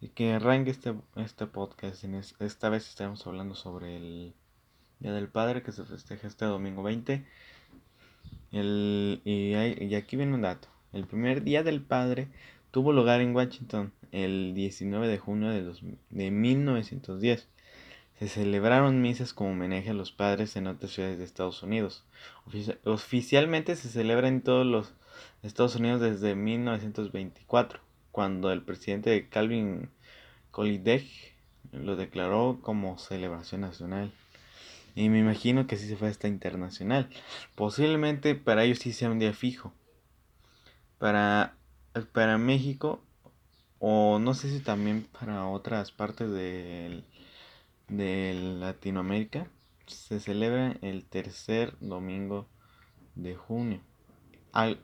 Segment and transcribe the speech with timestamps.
[0.00, 2.04] Y que arranque este, este podcast.
[2.04, 4.34] En esta vez estamos hablando sobre el
[5.00, 7.24] Día del Padre que se festeja este domingo 20.
[8.52, 10.68] El, y, y aquí viene un dato.
[10.92, 12.28] El primer Día del Padre
[12.70, 15.72] tuvo lugar en Washington el 19 de junio de,
[16.10, 17.48] de 1910.
[18.18, 22.04] Se celebraron misas como homenaje a los padres en otras ciudades de Estados Unidos.
[22.84, 24.94] oficialmente se celebra en todos los
[25.42, 27.80] Estados Unidos desde 1924,
[28.16, 29.90] cuando el presidente Calvin
[30.50, 31.34] Coolidge
[31.70, 34.10] lo declaró como celebración nacional.
[34.94, 37.10] Y me imagino que sí se fue hasta internacional.
[37.56, 39.74] Posiblemente para ellos sí sea un día fijo.
[40.96, 41.58] Para,
[42.12, 43.02] para México,
[43.80, 47.04] o no sé si también para otras partes del
[47.88, 49.46] de Latinoamérica
[49.86, 52.48] se celebra el tercer domingo
[53.14, 53.82] de junio.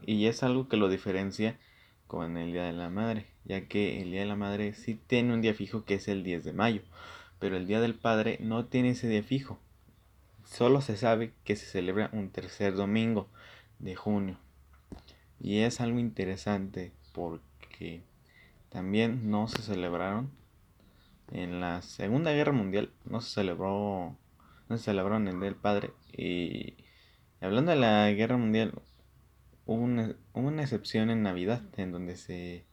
[0.05, 1.59] Y es algo que lo diferencia
[2.13, 5.33] con el Día de la Madre, ya que el Día de la Madre sí tiene
[5.33, 6.83] un día fijo que es el 10 de mayo,
[7.39, 9.59] pero el Día del Padre no tiene ese día fijo.
[10.45, 13.31] Solo se sabe que se celebra un tercer domingo
[13.79, 14.37] de junio.
[15.41, 18.03] Y es algo interesante porque
[18.69, 20.31] también no se celebraron
[21.31, 24.19] en la Segunda Guerra Mundial no se celebró
[24.69, 26.75] no se celebró en el del Padre y
[27.41, 28.75] hablando de la Guerra Mundial
[29.73, 29.83] hubo
[30.35, 32.65] una, excepción en Navidad en donde se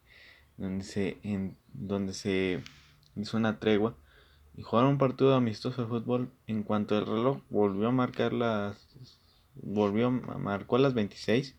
[0.58, 2.61] donde se en donde se
[3.16, 3.95] hizo una tregua
[4.56, 6.31] y jugaron un partido amistoso de fútbol.
[6.47, 8.78] En cuanto el reloj volvió a marcar las
[9.56, 11.56] volvió marcó a las 26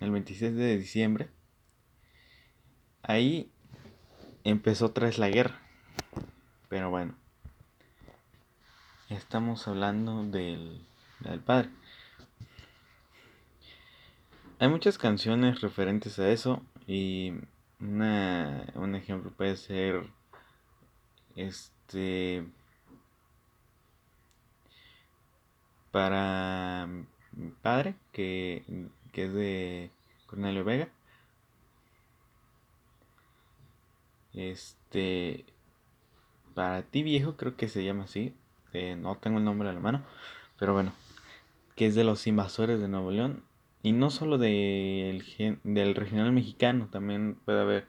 [0.00, 1.28] el 26 de diciembre.
[3.02, 3.50] Ahí
[4.44, 5.60] empezó otra vez la guerra.
[6.68, 7.14] Pero bueno,
[9.08, 10.84] estamos hablando del,
[11.20, 11.70] del padre.
[14.64, 17.34] Hay muchas canciones referentes a eso y
[17.80, 20.08] una, un ejemplo puede ser
[21.36, 22.46] este
[25.90, 26.88] para
[27.32, 28.64] mi padre que,
[29.12, 29.90] que es de
[30.24, 30.88] Cornelio Vega
[34.32, 35.44] este
[36.54, 38.34] para ti viejo, creo que se llama así.
[38.72, 40.02] Eh, no tengo el nombre a la mano.
[40.58, 40.94] Pero bueno.
[41.76, 43.44] Que es de los invasores de Nuevo León.
[43.84, 45.22] Y no solo del
[45.94, 46.88] regional mexicano.
[46.90, 47.86] También puede haber.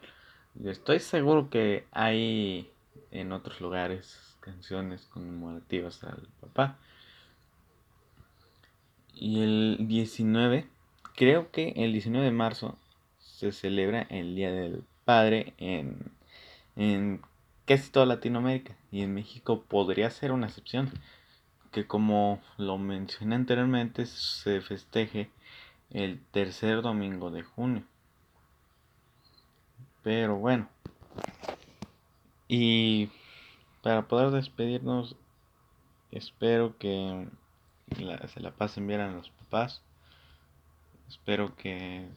[0.66, 2.70] Estoy seguro que hay
[3.12, 6.78] en otros lugares canciones conmemorativas al papá.
[9.14, 10.68] Y el 19,
[11.16, 12.78] creo que el 19 de marzo
[13.18, 16.12] se celebra el Día del Padre en,
[16.76, 17.22] en
[17.64, 20.92] casi toda Latinoamérica y en México podría ser una excepción
[21.72, 25.30] que como lo mencioné anteriormente se festeje
[25.90, 27.84] el tercer domingo de junio.
[30.04, 30.70] Pero bueno.
[32.48, 33.10] Y
[33.82, 35.16] para poder despedirnos
[36.12, 37.28] espero que
[37.96, 39.82] se la pasen bien a los papás.
[41.08, 42.08] Espero que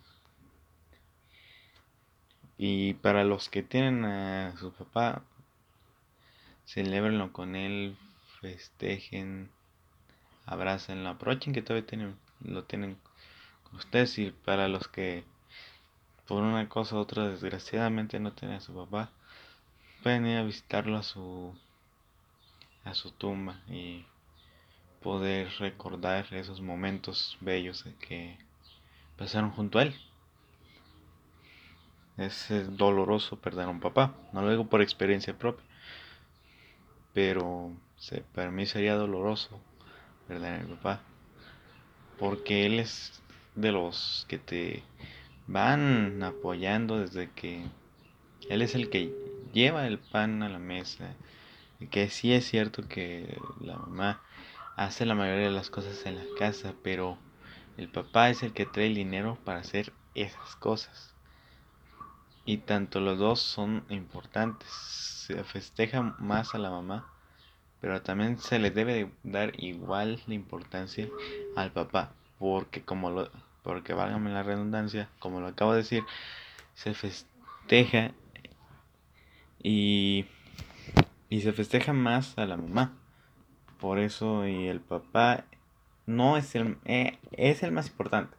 [2.59, 5.23] y para los que tienen a su papá
[6.65, 7.97] celebrenlo con él,
[8.41, 9.51] festejen,
[10.45, 12.99] abrácenlo, aprovechen que todavía tienen, lo tienen
[13.73, 15.25] ustedes y para los que
[16.27, 19.11] por una cosa u otra desgraciadamente no tienen a su papá,
[20.03, 21.55] pueden ir a visitarlo a su
[22.85, 24.05] a su tumba y
[25.03, 28.39] poder recordar esos momentos bellos que
[29.17, 29.95] pasaron junto a él.
[32.17, 35.65] Es doloroso perder a un papá, no lo digo por experiencia propia
[37.19, 37.73] pero
[38.33, 39.61] para mí sería doloroso
[40.29, 41.01] perder a mi papá
[42.17, 43.21] porque él es
[43.61, 44.85] de los que te
[45.49, 47.65] van apoyando desde que
[48.49, 49.13] él es el que
[49.53, 51.15] lleva el pan a la mesa.
[51.81, 54.21] Y que sí es cierto que la mamá
[54.77, 57.19] hace la mayoría de las cosas en la casa pero
[57.77, 61.15] el papá es el que trae el dinero para hacer esas cosas.
[62.45, 64.69] Y tanto los dos son importantes.
[64.71, 67.13] Se festeja más a la mamá,
[67.81, 71.09] pero también se le debe dar igual la importancia
[71.57, 73.31] al papá, porque como lo,
[73.63, 76.05] porque válgame la redundancia, como lo acabo de decir,
[76.75, 78.13] se festeja
[79.63, 80.27] y,
[81.29, 82.97] y se festeja más a la mamá.
[83.81, 85.45] Por eso y el papá
[86.07, 88.37] no es el, eh, es el más importante.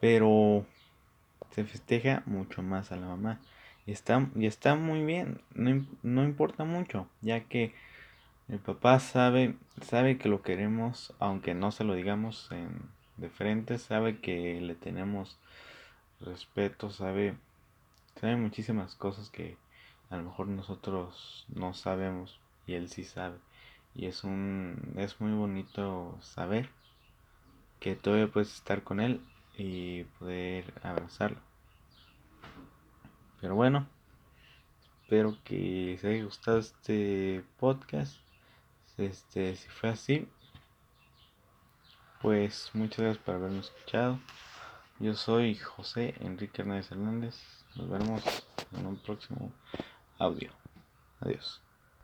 [0.00, 0.66] Pero
[1.50, 3.40] se festeja mucho más a la mamá.
[3.86, 7.74] Y está, y está muy bien, no, importa mucho, ya que
[8.48, 13.78] el papá sabe, sabe que lo queremos, aunque no se lo digamos en, de frente,
[13.78, 15.38] sabe que le tenemos
[16.20, 17.36] respeto, sabe,
[18.20, 19.56] Sabe muchísimas cosas que
[20.10, 23.38] a lo mejor nosotros no sabemos y él sí sabe.
[23.94, 26.68] Y es un es muy bonito saber
[27.78, 29.20] que todavía puedes estar con él
[29.56, 31.38] y poder abrazarlo.
[33.40, 33.86] Pero bueno,
[35.02, 38.27] espero que les haya gustado este podcast.
[38.98, 40.28] Este, si fue así,
[42.20, 44.18] pues muchas gracias por haberme escuchado.
[44.98, 47.36] Yo soy José Enrique Hernández Hernández.
[47.76, 48.22] Nos vemos
[48.72, 49.52] en un próximo
[50.18, 50.50] audio.
[51.20, 51.62] Adiós.